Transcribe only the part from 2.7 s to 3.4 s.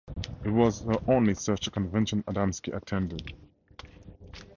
attended.